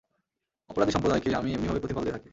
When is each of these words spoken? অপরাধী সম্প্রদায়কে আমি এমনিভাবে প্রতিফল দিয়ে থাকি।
অপরাধী 0.69 0.91
সম্প্রদায়কে 0.91 1.29
আমি 1.35 1.49
এমনিভাবে 1.53 1.81
প্রতিফল 1.83 2.03
দিয়ে 2.03 2.15
থাকি। 2.15 2.29